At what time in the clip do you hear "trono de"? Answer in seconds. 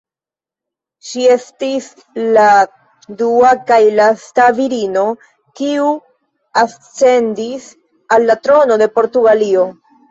8.49-8.95